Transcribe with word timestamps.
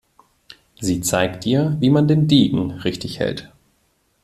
Sie 0.79 1.01
zeigt 1.01 1.45
ihr, 1.45 1.77
wie 1.79 1.91
man 1.91 2.07
den 2.07 2.27
Degen 2.27 2.71
richtig 2.71 3.19
hält. 3.19 3.51